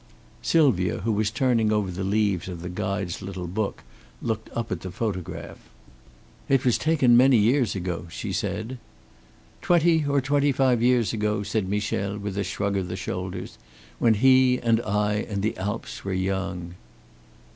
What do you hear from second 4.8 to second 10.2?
the photograph. "It was taken many years ago," she said. "Twenty or